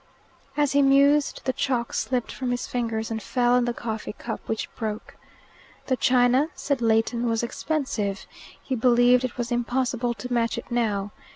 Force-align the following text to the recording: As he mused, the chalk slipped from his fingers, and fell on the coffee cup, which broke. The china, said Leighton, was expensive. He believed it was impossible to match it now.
As 0.57 0.71
he 0.71 0.81
mused, 0.81 1.41
the 1.45 1.53
chalk 1.53 1.93
slipped 1.93 2.31
from 2.31 2.49
his 2.49 2.65
fingers, 2.65 3.11
and 3.11 3.21
fell 3.21 3.53
on 3.53 3.65
the 3.65 3.71
coffee 3.71 4.13
cup, 4.13 4.41
which 4.47 4.67
broke. 4.75 5.15
The 5.85 5.95
china, 5.95 6.47
said 6.55 6.81
Leighton, 6.81 7.29
was 7.29 7.43
expensive. 7.43 8.25
He 8.59 8.73
believed 8.75 9.23
it 9.23 9.37
was 9.37 9.51
impossible 9.51 10.15
to 10.15 10.33
match 10.33 10.57
it 10.57 10.71
now. 10.71 11.11